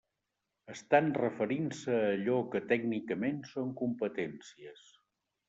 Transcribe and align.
Estan 0.75 1.11
referint-se 1.17 1.99
a 1.99 2.07
allò 2.15 2.39
que 2.55 2.63
tècnicament 2.73 3.39
són 3.53 3.71
competències. 3.85 4.91